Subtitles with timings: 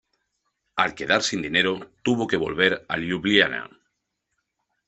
[0.83, 3.69] Al quedar sin dinero, tuvo que volver a Liubliana.